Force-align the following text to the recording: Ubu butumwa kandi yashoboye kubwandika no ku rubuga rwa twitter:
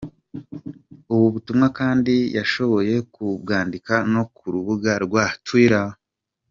Ubu 1.13 1.27
butumwa 1.33 1.67
kandi 1.79 2.13
yashoboye 2.37 2.93
kubwandika 3.13 3.93
no 4.13 4.23
ku 4.35 4.43
rubuga 4.53 4.91
rwa 5.05 5.23
twitter: 5.45 5.89